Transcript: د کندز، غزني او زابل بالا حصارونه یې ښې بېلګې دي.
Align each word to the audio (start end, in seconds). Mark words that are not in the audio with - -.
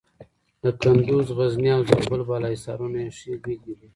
د 0.63 0.65
کندز، 0.81 1.27
غزني 1.37 1.69
او 1.75 1.81
زابل 1.89 2.21
بالا 2.29 2.47
حصارونه 2.55 2.97
یې 3.05 3.11
ښې 3.17 3.33
بېلګې 3.43 3.73
دي. 3.79 3.87